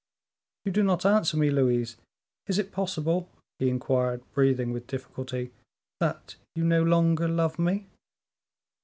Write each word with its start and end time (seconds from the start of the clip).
You 0.65 0.71
do 0.71 0.81
not 0.81 1.05
answer 1.05 1.37
me, 1.37 1.51
Louise. 1.51 1.95
Is 2.47 2.57
it 2.57 2.71
possible," 2.71 3.29
he 3.59 3.69
inquired, 3.69 4.23
breathing 4.33 4.73
with 4.73 4.87
difficulty, 4.87 5.51
"that 5.99 6.37
you 6.55 6.63
no 6.63 6.81
longer 6.81 7.27
love 7.27 7.59
me?" 7.59 7.85